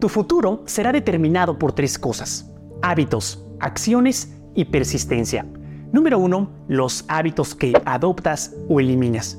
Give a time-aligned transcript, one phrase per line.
[0.00, 2.50] Tu futuro será determinado por tres cosas.
[2.80, 5.44] Hábitos, acciones y persistencia.
[5.92, 9.38] Número uno, los hábitos que adoptas o eliminas.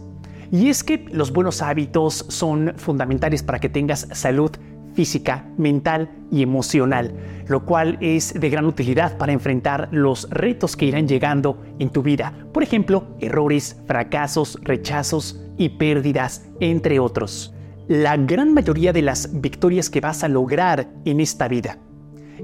[0.52, 4.52] Y es que los buenos hábitos son fundamentales para que tengas salud
[4.94, 7.12] física, mental y emocional,
[7.48, 12.04] lo cual es de gran utilidad para enfrentar los retos que irán llegando en tu
[12.04, 12.34] vida.
[12.54, 17.56] Por ejemplo, errores, fracasos, rechazos y pérdidas, entre otros.
[17.88, 21.80] La gran mayoría de las victorias que vas a lograr en esta vida,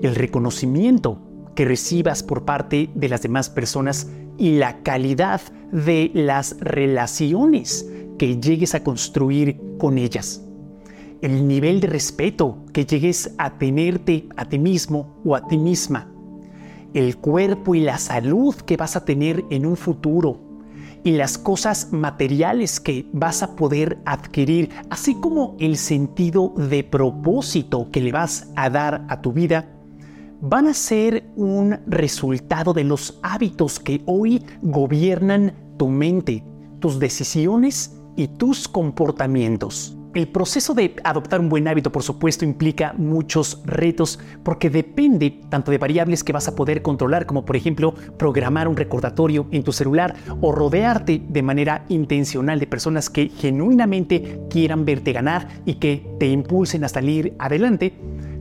[0.01, 1.21] el reconocimiento
[1.55, 8.39] que recibas por parte de las demás personas y la calidad de las relaciones que
[8.39, 10.43] llegues a construir con ellas.
[11.21, 16.11] El nivel de respeto que llegues a tenerte a ti mismo o a ti misma,
[16.93, 20.46] el cuerpo y la salud que vas a tener en un futuro
[21.03, 27.89] y las cosas materiales que vas a poder adquirir, así como el sentido de propósito
[27.91, 29.69] que le vas a dar a tu vida,
[30.41, 36.43] van a ser un resultado de los hábitos que hoy gobiernan tu mente,
[36.79, 39.96] tus decisiones y tus comportamientos.
[40.17, 45.69] El proceso de adoptar un buen hábito, por supuesto, implica muchos retos porque depende tanto
[45.69, 49.71] de variables que vas a poder controlar, como por ejemplo programar un recordatorio en tu
[49.71, 56.03] celular o rodearte de manera intencional de personas que genuinamente quieran verte ganar y que
[56.19, 57.93] te impulsen a salir adelante,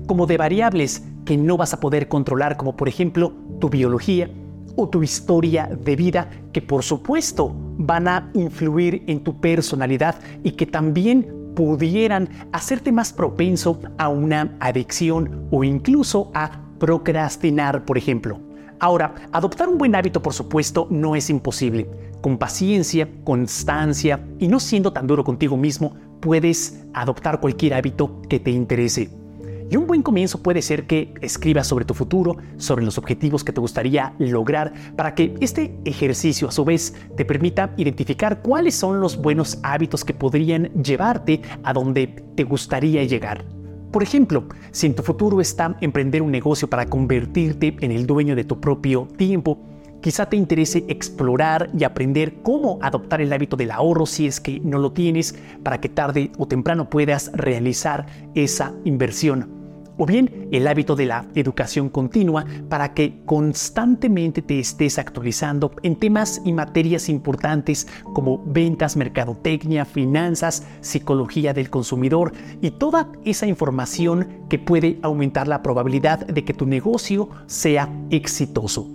[0.07, 4.31] como de variables que no vas a poder controlar, como por ejemplo tu biología
[4.77, 10.53] o tu historia de vida, que por supuesto van a influir en tu personalidad y
[10.53, 18.39] que también pudieran hacerte más propenso a una adicción o incluso a procrastinar, por ejemplo.
[18.79, 21.89] Ahora, adoptar un buen hábito, por supuesto, no es imposible.
[22.21, 28.39] Con paciencia, constancia y no siendo tan duro contigo mismo, puedes adoptar cualquier hábito que
[28.39, 29.26] te interese.
[29.69, 33.53] Y un buen comienzo puede ser que escribas sobre tu futuro, sobre los objetivos que
[33.53, 39.01] te gustaría lograr, para que este ejercicio a su vez te permita identificar cuáles son
[39.01, 42.07] los buenos hábitos que podrían llevarte a donde
[42.37, 43.45] te gustaría llegar.
[43.91, 48.37] Por ejemplo, si en tu futuro está emprender un negocio para convertirte en el dueño
[48.37, 49.59] de tu propio tiempo,
[50.01, 54.61] quizá te interese explorar y aprender cómo adoptar el hábito del ahorro si es que
[54.61, 55.35] no lo tienes,
[55.65, 59.56] para que tarde o temprano puedas realizar esa inversión
[59.99, 65.97] o bien el hábito de la educación continua para que constantemente te estés actualizando en
[65.97, 74.45] temas y materias importantes como ventas, mercadotecnia, finanzas, psicología del consumidor y toda esa información
[74.49, 78.89] que puede aumentar la probabilidad de que tu negocio sea exitoso.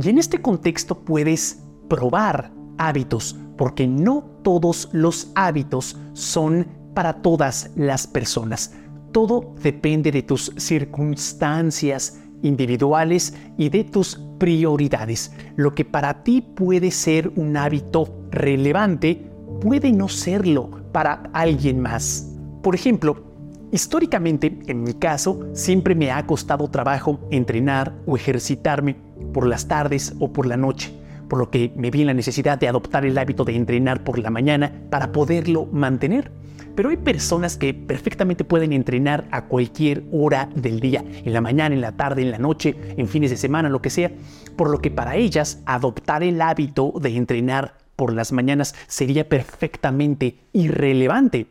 [0.00, 7.70] Y en este contexto puedes probar hábitos porque no todos los hábitos son para todas
[7.76, 8.72] las personas.
[9.12, 15.32] Todo depende de tus circunstancias individuales y de tus prioridades.
[15.56, 19.26] Lo que para ti puede ser un hábito relevante
[19.60, 22.32] puede no serlo para alguien más.
[22.62, 23.24] Por ejemplo,
[23.72, 28.96] históricamente, en mi caso, siempre me ha costado trabajo entrenar o ejercitarme
[29.32, 30.92] por las tardes o por la noche,
[31.28, 34.18] por lo que me vi en la necesidad de adoptar el hábito de entrenar por
[34.18, 36.32] la mañana para poderlo mantener.
[36.74, 41.74] Pero hay personas que perfectamente pueden entrenar a cualquier hora del día, en la mañana,
[41.74, 44.10] en la tarde, en la noche, en fines de semana, lo que sea,
[44.56, 50.38] por lo que para ellas adoptar el hábito de entrenar por las mañanas sería perfectamente
[50.52, 51.48] irrelevante.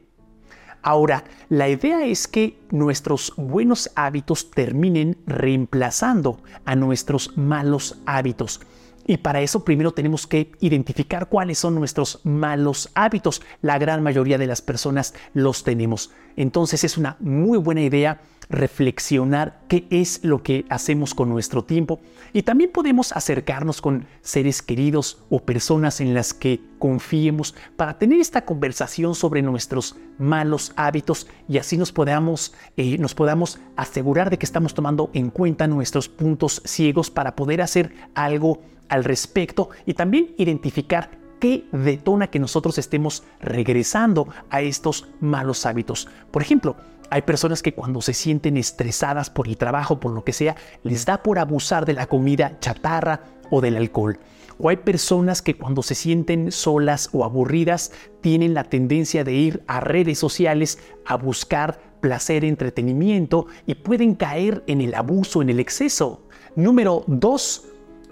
[0.82, 8.62] Ahora, la idea es que nuestros buenos hábitos terminen reemplazando a nuestros malos hábitos.
[9.06, 13.42] Y para eso primero tenemos que identificar cuáles son nuestros malos hábitos.
[13.62, 16.12] La gran mayoría de las personas los tenemos.
[16.36, 22.00] Entonces es una muy buena idea reflexionar qué es lo que hacemos con nuestro tiempo
[22.34, 28.20] y también podemos acercarnos con seres queridos o personas en las que confiemos para tener
[28.20, 34.38] esta conversación sobre nuestros malos hábitos y así nos podamos, eh, nos podamos asegurar de
[34.40, 39.94] que estamos tomando en cuenta nuestros puntos ciegos para poder hacer algo al respecto y
[39.94, 46.08] también identificar qué detona que nosotros estemos regresando a estos malos hábitos.
[46.32, 46.76] Por ejemplo,
[47.10, 51.06] hay personas que cuando se sienten estresadas por el trabajo, por lo que sea, les
[51.06, 54.20] da por abusar de la comida chatarra o del alcohol.
[54.58, 57.92] O hay personas que cuando se sienten solas o aburridas
[58.22, 64.64] tienen la tendencia de ir a redes sociales a buscar placer, entretenimiento y pueden caer
[64.68, 66.28] en el abuso, en el exceso.
[66.56, 67.66] Número 2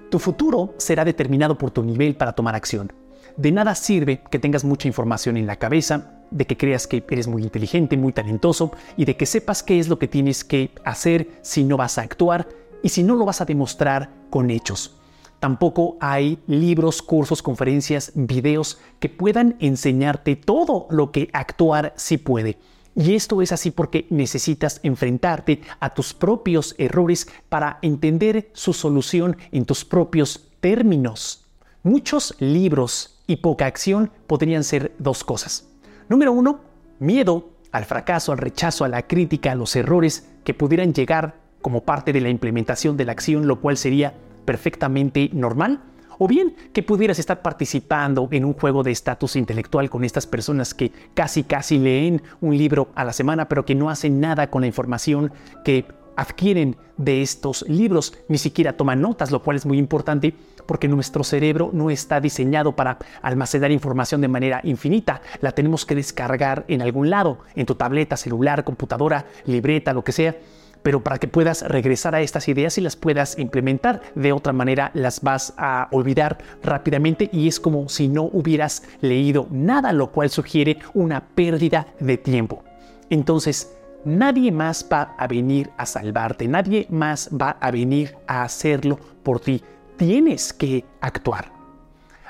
[0.09, 2.93] tu futuro será determinado por tu nivel para tomar acción.
[3.35, 7.27] De nada sirve que tengas mucha información en la cabeza, de que creas que eres
[7.27, 11.29] muy inteligente, muy talentoso y de que sepas qué es lo que tienes que hacer
[11.41, 12.47] si no vas a actuar
[12.83, 14.97] y si no lo vas a demostrar con hechos.
[15.39, 22.57] Tampoco hay libros, cursos, conferencias, videos que puedan enseñarte todo lo que actuar sí puede.
[22.95, 29.37] Y esto es así porque necesitas enfrentarte a tus propios errores para entender su solución
[29.51, 31.45] en tus propios términos.
[31.83, 35.67] Muchos libros y poca acción podrían ser dos cosas.
[36.09, 36.61] Número uno,
[36.99, 41.83] miedo al fracaso, al rechazo, a la crítica, a los errores que pudieran llegar como
[41.83, 44.13] parte de la implementación de la acción, lo cual sería
[44.45, 45.81] perfectamente normal.
[46.17, 50.73] O bien que pudieras estar participando en un juego de estatus intelectual con estas personas
[50.73, 54.61] que casi casi leen un libro a la semana, pero que no hacen nada con
[54.61, 55.31] la información
[55.63, 60.33] que adquieren de estos libros, ni siquiera toman notas, lo cual es muy importante
[60.67, 65.21] porque nuestro cerebro no está diseñado para almacenar información de manera infinita.
[65.41, 70.11] La tenemos que descargar en algún lado, en tu tableta, celular, computadora, libreta, lo que
[70.11, 70.35] sea
[70.83, 74.01] pero para que puedas regresar a estas ideas y las puedas implementar.
[74.15, 79.47] De otra manera las vas a olvidar rápidamente y es como si no hubieras leído
[79.51, 82.63] nada, lo cual sugiere una pérdida de tiempo.
[83.09, 83.73] Entonces,
[84.05, 89.41] nadie más va a venir a salvarte, nadie más va a venir a hacerlo por
[89.41, 89.61] ti.
[89.97, 91.51] Tienes que actuar.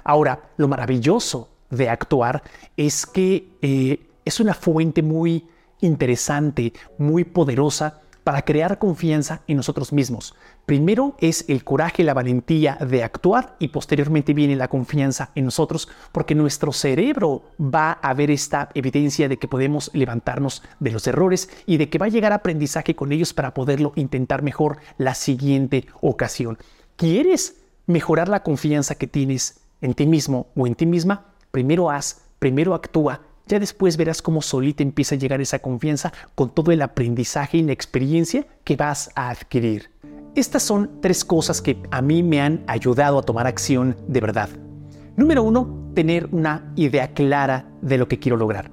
[0.05, 2.41] Ahora, lo maravilloso de actuar
[2.77, 5.45] es que eh, es una fuente muy
[5.81, 10.33] interesante, muy poderosa para crear confianza en nosotros mismos.
[10.65, 15.89] Primero es el coraje, la valentía de actuar y posteriormente viene la confianza en nosotros
[16.11, 21.49] porque nuestro cerebro va a ver esta evidencia de que podemos levantarnos de los errores
[21.65, 25.85] y de que va a llegar aprendizaje con ellos para poderlo intentar mejor la siguiente
[26.01, 26.57] ocasión.
[26.97, 27.55] ¿Quieres
[27.85, 31.27] mejorar la confianza que tienes en ti mismo o en ti misma?
[31.51, 36.49] Primero haz, primero actúa ya después verás cómo solita empieza a llegar esa confianza con
[36.49, 39.89] todo el aprendizaje y la experiencia que vas a adquirir.
[40.35, 44.49] Estas son tres cosas que a mí me han ayudado a tomar acción de verdad.
[45.15, 48.69] Número uno, tener una idea clara de lo que quiero lograr.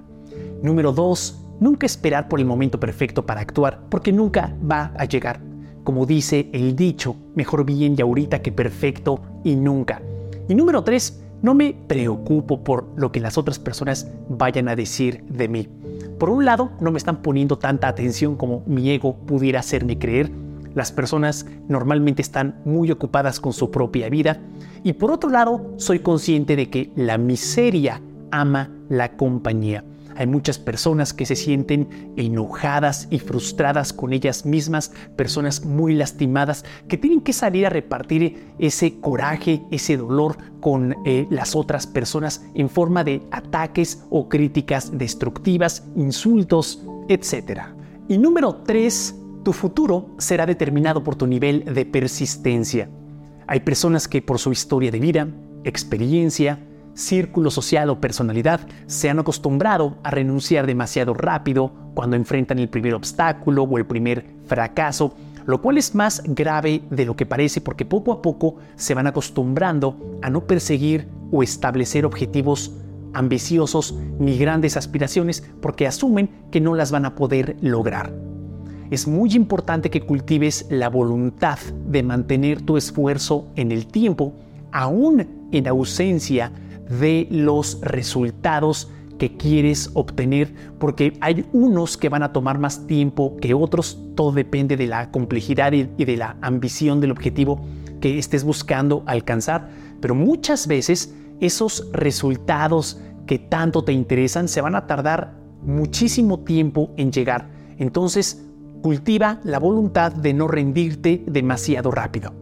[0.62, 5.40] Número dos, nunca esperar por el momento perfecto para actuar, porque nunca va a llegar.
[5.84, 10.00] Como dice el dicho, mejor bien y ahorita que perfecto y nunca.
[10.48, 15.22] Y número tres, no me preocupo por lo que las otras personas vayan a decir
[15.28, 15.68] de mí.
[16.18, 20.30] Por un lado, no me están poniendo tanta atención como mi ego pudiera hacerme creer.
[20.74, 24.40] Las personas normalmente están muy ocupadas con su propia vida.
[24.84, 29.84] Y por otro lado, soy consciente de que la miseria ama la compañía.
[30.16, 36.64] Hay muchas personas que se sienten enojadas y frustradas con ellas mismas, personas muy lastimadas
[36.88, 42.44] que tienen que salir a repartir ese coraje, ese dolor con eh, las otras personas
[42.54, 47.62] en forma de ataques o críticas destructivas, insultos, etc.
[48.08, 49.14] Y número 3,
[49.44, 52.88] tu futuro será determinado por tu nivel de persistencia.
[53.46, 55.28] Hay personas que por su historia de vida,
[55.64, 56.58] experiencia,
[56.94, 62.94] círculo social o personalidad se han acostumbrado a renunciar demasiado rápido cuando enfrentan el primer
[62.94, 65.14] obstáculo o el primer fracaso,
[65.46, 69.06] lo cual es más grave de lo que parece porque poco a poco se van
[69.06, 72.72] acostumbrando a no perseguir o establecer objetivos
[73.12, 78.12] ambiciosos ni grandes aspiraciones porque asumen que no las van a poder lograr.
[78.90, 84.34] Es muy importante que cultives la voluntad de mantener tu esfuerzo en el tiempo,
[84.72, 86.52] aún en ausencia
[86.88, 93.36] de los resultados que quieres obtener, porque hay unos que van a tomar más tiempo
[93.40, 97.64] que otros, todo depende de la complejidad y de la ambición del objetivo
[98.00, 104.74] que estés buscando alcanzar, pero muchas veces esos resultados que tanto te interesan se van
[104.74, 107.48] a tardar muchísimo tiempo en llegar.
[107.78, 108.44] Entonces,
[108.82, 112.34] cultiva la voluntad de no rendirte demasiado rápido.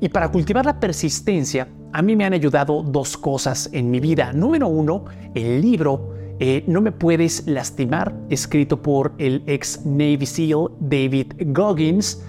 [0.00, 4.32] Y para cultivar la persistencia, a mí me han ayudado dos cosas en mi vida.
[4.32, 5.04] Número uno,
[5.34, 12.22] el libro eh, No me puedes lastimar, escrito por el ex Navy SEAL David Goggins.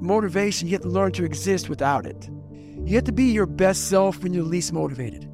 [0.00, 2.28] Motivation, you have to learn to exist without it.
[2.84, 5.28] You have to be your best self when you're least motivated.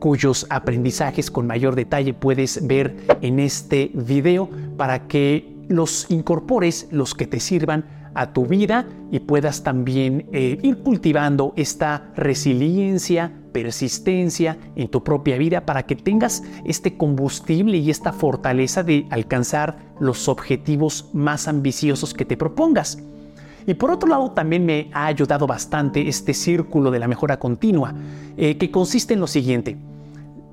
[0.00, 7.14] Cuyos aprendizajes con mayor detalle puedes ver en este video para que los incorpores, los
[7.14, 14.56] que te sirvan a tu vida y puedas también eh, ir cultivando esta resiliencia, persistencia
[14.74, 20.28] en tu propia vida para que tengas este combustible y esta fortaleza de alcanzar los
[20.28, 22.98] objetivos más ambiciosos que te propongas.
[23.66, 27.94] Y por otro lado, también me ha ayudado bastante este círculo de la mejora continua,
[28.36, 29.76] eh, que consiste en lo siguiente.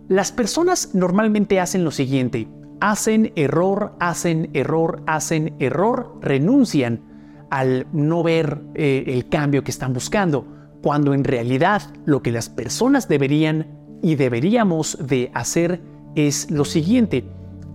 [0.10, 2.48] Las personas normalmente hacen lo siguiente.
[2.80, 7.13] Hacen error, hacen error, hacen error, renuncian
[7.54, 10.48] al no ver eh, el cambio que están buscando,
[10.82, 13.68] cuando en realidad lo que las personas deberían
[14.02, 15.80] y deberíamos de hacer
[16.16, 17.26] es lo siguiente,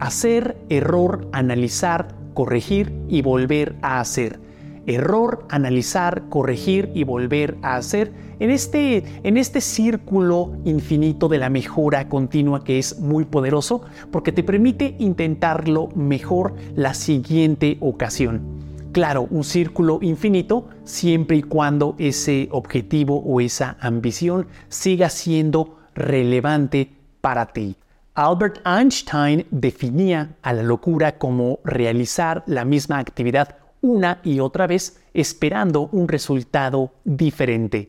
[0.01, 4.41] hacer, error, analizar, corregir y volver a hacer
[4.89, 11.51] error, analizar, corregir y volver a hacer en este, en este círculo infinito de la
[11.51, 18.58] mejora continua que es muy poderoso porque te permite intentarlo mejor la siguiente ocasión.
[18.93, 26.91] Claro, un círculo infinito siempre y cuando ese objetivo o esa ambición siga siendo relevante
[27.21, 27.77] para ti.
[28.15, 35.01] Albert Einstein definía a la locura como realizar la misma actividad una y otra vez
[35.15, 37.89] esperando un resultado diferente.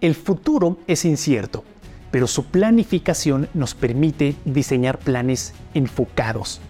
[0.00, 1.64] El futuro es incierto,
[2.10, 6.60] pero su planificación nos permite diseñar planes enfocados,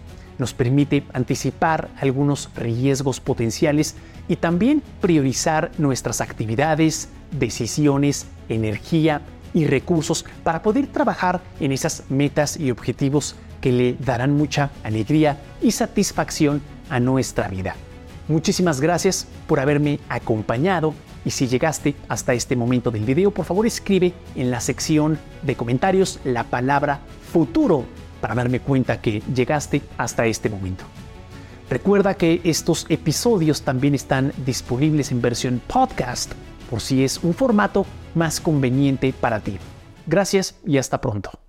[0.41, 3.95] nos permite anticipar algunos riesgos potenciales
[4.27, 9.21] y también priorizar nuestras actividades, decisiones, energía
[9.53, 15.37] y recursos para poder trabajar en esas metas y objetivos que le darán mucha alegría
[15.61, 17.75] y satisfacción a nuestra vida.
[18.27, 23.67] Muchísimas gracias por haberme acompañado y si llegaste hasta este momento del video, por favor
[23.67, 27.85] escribe en la sección de comentarios la palabra futuro
[28.21, 30.85] para darme cuenta que llegaste hasta este momento.
[31.69, 36.33] Recuerda que estos episodios también están disponibles en versión podcast
[36.69, 37.85] por si es un formato
[38.15, 39.57] más conveniente para ti.
[40.05, 41.40] Gracias y hasta pronto.